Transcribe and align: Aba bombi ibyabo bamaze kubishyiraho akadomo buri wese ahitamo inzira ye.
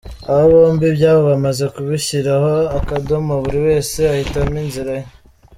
Aba 0.31 0.43
bombi 0.53 0.83
ibyabo 0.91 1.21
bamaze 1.31 1.63
kubishyiraho 1.73 2.51
akadomo 2.79 3.33
buri 3.43 3.59
wese 3.67 3.99
ahitamo 4.13 4.55
inzira 4.65 4.93
ye. 4.99 5.05